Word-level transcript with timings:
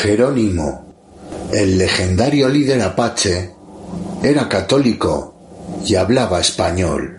Jerónimo, 0.00 0.94
el 1.52 1.76
legendario 1.76 2.48
líder 2.48 2.82
apache, 2.82 3.50
era 4.22 4.48
católico 4.48 5.34
y 5.84 5.96
hablaba 5.96 6.38
español. 6.38 7.18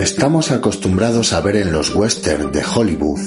Estamos 0.00 0.50
acostumbrados 0.50 1.32
a 1.32 1.40
ver 1.40 1.54
en 1.54 1.72
los 1.72 1.94
westerns 1.94 2.50
de 2.50 2.64
Hollywood 2.64 3.20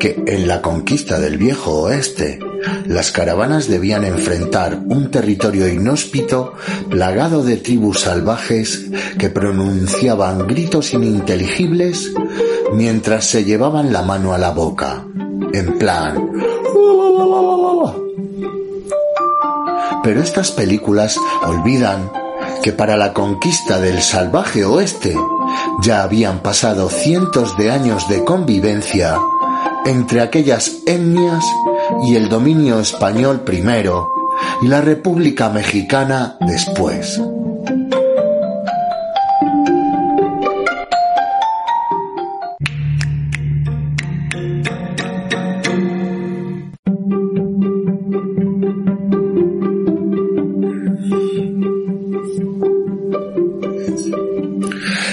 que 0.00 0.20
en 0.26 0.48
la 0.48 0.60
conquista 0.60 1.20
del 1.20 1.38
viejo 1.38 1.82
oeste 1.82 2.40
las 2.86 3.10
caravanas 3.12 3.68
debían 3.68 4.04
enfrentar 4.04 4.78
un 4.86 5.10
territorio 5.10 5.68
inhóspito 5.68 6.54
plagado 6.90 7.42
de 7.42 7.56
tribus 7.56 8.00
salvajes 8.00 8.86
que 9.18 9.30
pronunciaban 9.30 10.46
gritos 10.46 10.92
ininteligibles 10.94 12.12
mientras 12.74 13.26
se 13.26 13.44
llevaban 13.44 13.92
la 13.92 14.02
mano 14.02 14.34
a 14.34 14.38
la 14.38 14.50
boca, 14.50 15.04
en 15.52 15.78
plan... 15.78 16.30
Pero 20.02 20.20
estas 20.20 20.52
películas 20.52 21.16
olvidan 21.46 22.10
que 22.62 22.72
para 22.72 22.98
la 22.98 23.14
conquista 23.14 23.80
del 23.80 24.02
salvaje 24.02 24.64
oeste 24.66 25.16
ya 25.82 26.02
habían 26.02 26.40
pasado 26.40 26.90
cientos 26.90 27.56
de 27.56 27.70
años 27.70 28.06
de 28.08 28.22
convivencia 28.22 29.18
entre 29.86 30.20
aquellas 30.20 30.78
etnias 30.86 31.44
y 32.02 32.16
el 32.16 32.28
dominio 32.28 32.80
español 32.80 33.40
primero 33.40 34.08
y 34.62 34.68
la 34.68 34.80
República 34.80 35.48
Mexicana 35.50 36.36
después. 36.40 37.20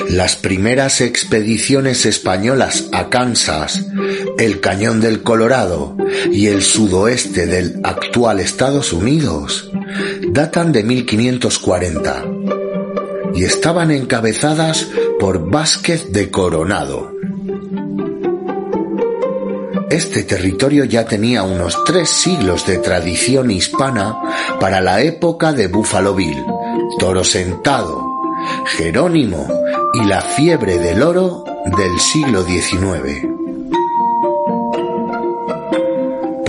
Las 0.09 0.35
primeras 0.35 1.01
expediciones 1.01 2.05
españolas 2.05 2.89
a 2.91 3.09
Kansas, 3.09 3.87
el 4.41 4.59
Cañón 4.59 5.01
del 5.01 5.21
Colorado 5.21 5.95
y 6.31 6.47
el 6.47 6.63
sudoeste 6.63 7.45
del 7.45 7.79
actual 7.83 8.39
Estados 8.39 8.91
Unidos 8.91 9.71
datan 10.29 10.71
de 10.71 10.83
1540 10.83 12.25
y 13.35 13.43
estaban 13.43 13.91
encabezadas 13.91 14.87
por 15.19 15.49
Vázquez 15.49 16.11
de 16.11 16.31
Coronado. 16.31 17.11
Este 19.91 20.23
territorio 20.23 20.85
ya 20.85 21.05
tenía 21.05 21.43
unos 21.43 21.83
tres 21.83 22.09
siglos 22.09 22.65
de 22.65 22.79
tradición 22.79 23.51
hispana 23.51 24.17
para 24.59 24.81
la 24.81 25.01
época 25.01 25.53
de 25.53 25.67
Buffalo 25.67 26.15
Bill, 26.15 26.43
Toro 26.97 27.23
Sentado, 27.23 28.03
Jerónimo 28.77 29.47
y 29.93 30.05
la 30.05 30.21
fiebre 30.21 30.79
del 30.79 31.03
oro 31.03 31.43
del 31.77 31.99
siglo 31.99 32.43
XIX. 32.43 33.40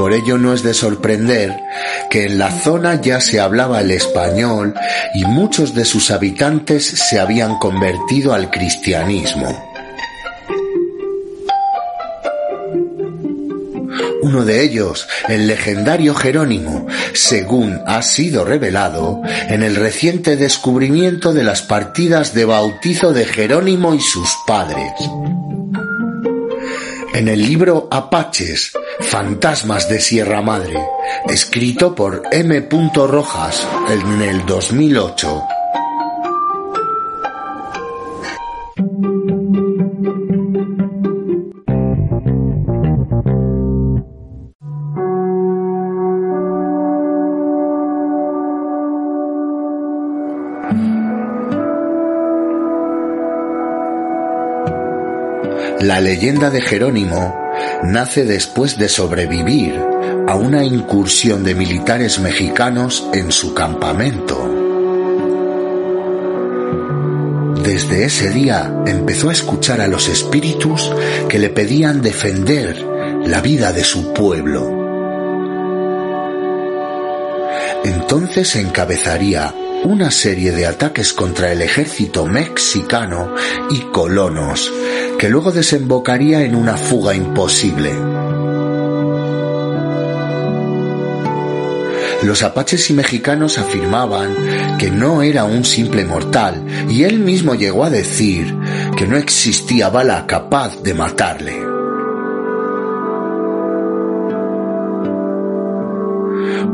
Por 0.02 0.14
ello 0.14 0.36
no 0.36 0.52
es 0.52 0.64
de 0.64 0.74
sorprender 0.74 1.56
que 2.10 2.26
en 2.26 2.36
la 2.36 2.50
zona 2.50 3.00
ya 3.00 3.20
se 3.20 3.38
hablaba 3.38 3.82
el 3.82 3.92
español 3.92 4.74
y 5.14 5.24
muchos 5.26 5.76
de 5.76 5.84
sus 5.84 6.10
habitantes 6.10 6.84
se 6.84 7.20
habían 7.20 7.56
convertido 7.58 8.34
al 8.34 8.50
cristianismo. 8.50 9.46
Uno 14.22 14.44
de 14.44 14.64
ellos, 14.64 15.06
el 15.28 15.46
legendario 15.46 16.16
Jerónimo, 16.16 16.88
según 17.12 17.80
ha 17.86 18.02
sido 18.02 18.44
revelado 18.44 19.22
en 19.24 19.62
el 19.62 19.76
reciente 19.76 20.34
descubrimiento 20.34 21.32
de 21.32 21.44
las 21.44 21.62
partidas 21.62 22.34
de 22.34 22.44
bautizo 22.44 23.12
de 23.12 23.24
Jerónimo 23.24 23.94
y 23.94 24.00
sus 24.00 24.28
padres. 24.48 24.90
En 27.14 27.28
el 27.28 27.42
libro 27.42 27.88
Apaches, 27.90 28.72
Fantasmas 29.00 29.88
de 29.88 30.00
Sierra 30.00 30.40
Madre, 30.40 30.78
escrito 31.28 31.94
por 31.94 32.22
M. 32.32 32.68
Rojas 33.06 33.66
en 33.90 34.22
el 34.22 34.46
2008, 34.46 35.42
La 55.80 56.00
leyenda 56.00 56.50
de 56.50 56.60
Jerónimo 56.60 57.34
nace 57.84 58.24
después 58.24 58.78
de 58.78 58.88
sobrevivir 58.88 59.74
a 60.28 60.36
una 60.36 60.64
incursión 60.64 61.44
de 61.44 61.54
militares 61.54 62.18
mexicanos 62.20 63.06
en 63.12 63.32
su 63.32 63.54
campamento. 63.54 64.48
Desde 67.62 68.04
ese 68.04 68.30
día 68.30 68.72
empezó 68.86 69.30
a 69.30 69.32
escuchar 69.32 69.80
a 69.80 69.88
los 69.88 70.08
espíritus 70.08 70.90
que 71.28 71.38
le 71.38 71.48
pedían 71.48 72.02
defender 72.02 72.84
la 73.24 73.40
vida 73.40 73.72
de 73.72 73.84
su 73.84 74.12
pueblo. 74.12 74.82
Entonces 77.84 78.56
encabezaría 78.56 79.54
una 79.84 80.10
serie 80.10 80.52
de 80.52 80.66
ataques 80.66 81.12
contra 81.12 81.50
el 81.52 81.62
ejército 81.62 82.26
mexicano 82.26 83.34
y 83.70 83.80
colonos 83.92 84.72
que 85.22 85.28
luego 85.28 85.52
desembocaría 85.52 86.42
en 86.42 86.56
una 86.56 86.76
fuga 86.76 87.14
imposible. 87.14 87.92
Los 92.24 92.42
apaches 92.42 92.90
y 92.90 92.94
mexicanos 92.94 93.56
afirmaban 93.56 94.34
que 94.80 94.90
no 94.90 95.22
era 95.22 95.44
un 95.44 95.64
simple 95.64 96.04
mortal 96.04 96.66
y 96.88 97.04
él 97.04 97.20
mismo 97.20 97.54
llegó 97.54 97.84
a 97.84 97.90
decir 97.90 98.52
que 98.96 99.06
no 99.06 99.16
existía 99.16 99.90
bala 99.90 100.26
capaz 100.26 100.82
de 100.82 100.92
matarle. 100.92 101.56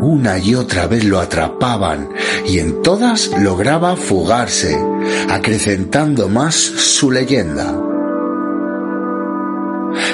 Una 0.01 0.39
y 0.39 0.55
otra 0.55 0.87
vez 0.87 1.05
lo 1.05 1.21
atrapaban 1.21 2.09
y 2.47 2.61
en 2.61 2.81
todas 2.81 3.31
lograba 3.43 3.95
fugarse, 3.95 4.75
acrecentando 5.29 6.31
más 6.31 6.55
su 6.55 7.11
leyenda 7.11 7.88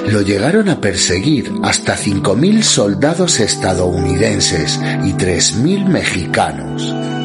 lo 0.09 0.21
llegaron 0.23 0.69
a 0.69 0.81
perseguir 0.81 1.53
hasta 1.63 1.97
5.000 1.97 2.63
soldados 2.63 3.41
estadounidenses 3.41 4.79
y 5.05 5.13
3.000 5.13 5.87
mexicanos. 5.87 7.24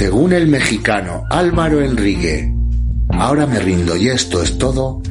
Según 0.00 0.32
el 0.32 0.46
mexicano 0.48 1.26
Álvaro 1.28 1.82
Enrique, 1.82 2.50
ahora 3.10 3.46
me 3.46 3.58
rindo 3.58 3.96
y 3.96 4.08
esto 4.08 4.42
es 4.42 4.56
todo, 4.56 5.02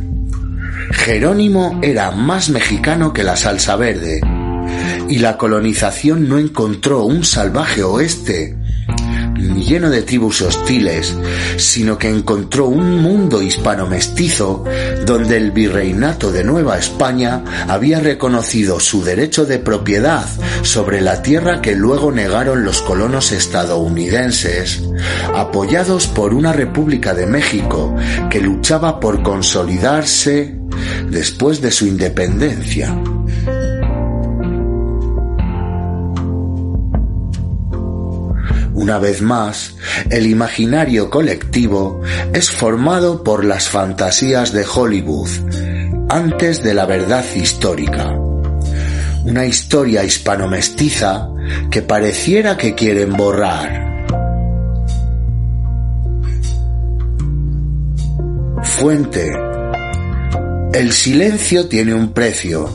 Jerónimo 0.89 1.80
era 1.83 2.09
más 2.09 2.50
mexicano 2.50 3.13
que 3.13 3.24
la 3.24 3.36
salsa 3.36 3.75
verde 3.75 4.19
y 5.07 5.19
la 5.19 5.38
colonización 5.38 6.27
no 6.27 6.39
encontró 6.39 7.03
un 7.03 7.24
salvaje 7.24 7.83
oeste 7.83 8.57
lleno 9.39 9.89
de 9.89 10.01
tribus 10.01 10.41
hostiles, 10.41 11.15
sino 11.57 11.97
que 11.97 12.09
encontró 12.09 12.68
un 12.68 13.01
mundo 13.01 13.41
hispano-mestizo 13.41 14.63
donde 15.06 15.38
el 15.38 15.51
virreinato 15.51 16.31
de 16.31 16.44
Nueva 16.44 16.77
España 16.77 17.44
había 17.68 18.00
reconocido 18.00 18.80
su 18.80 19.03
derecho 19.03 19.45
de 19.45 19.59
propiedad 19.59 20.25
sobre 20.63 21.01
la 21.01 21.21
tierra 21.21 21.62
que 21.62 21.75
luego 21.75 22.12
negaron 22.12 22.63
los 22.63 22.81
colonos 22.81 23.31
estadounidenses, 23.31 24.81
apoyados 25.33 26.07
por 26.07 26.33
una 26.33 26.53
República 26.53 27.13
de 27.13 27.25
México 27.25 27.95
que 28.30 28.41
luchaba 28.41 29.00
por 29.00 29.24
consolidarse 29.24 30.57
después 31.09 31.62
de 31.62 31.71
su 31.71 31.88
independencia. 31.88 32.95
Una 38.89 38.97
vez 38.97 39.21
más, 39.21 39.75
el 40.09 40.25
imaginario 40.25 41.12
colectivo 41.12 42.01
es 42.33 42.50
formado 42.50 43.24
por 43.24 43.45
las 43.45 43.69
fantasías 43.69 44.51
de 44.51 44.65
Hollywood 44.65 45.30
antes 46.09 46.63
de 46.63 46.74
la 46.74 46.88
verdad 46.88 47.24
histórica. 47.36 48.12
Una 49.25 49.45
historia 49.45 50.03
hispano-mestiza 50.03 51.30
que 51.69 51.83
pareciera 51.83 52.57
que 52.57 52.74
quieren 52.74 53.13
borrar. 53.13 54.07
Fuente. 58.63 59.31
El 60.74 60.91
silencio 60.94 61.68
tiene 61.68 61.94
un 61.94 62.12
precio. 62.12 62.68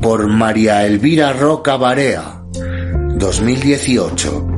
Por 0.00 0.28
María 0.28 0.86
Elvira 0.86 1.32
Roca 1.32 1.76
Barea. 1.76 2.40
2018. 3.16 4.55